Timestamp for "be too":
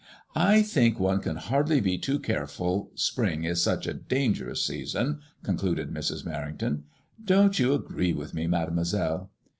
1.79-2.17